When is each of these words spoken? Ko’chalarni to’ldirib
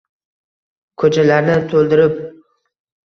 Ko’chalarni 1.03 1.59
to’ldirib 1.75 2.19